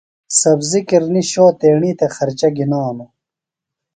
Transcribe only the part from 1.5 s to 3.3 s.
تیݨی تھےۡ خرچہ گِھنانوۡ۔